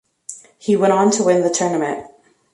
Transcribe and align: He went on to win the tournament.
He 0.57 0.75
went 0.75 0.93
on 0.93 1.11
to 1.11 1.23
win 1.23 1.43
the 1.43 1.51
tournament. 1.51 2.07